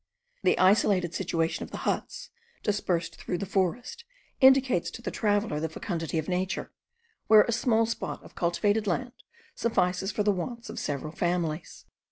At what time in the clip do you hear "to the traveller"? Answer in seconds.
4.89-5.59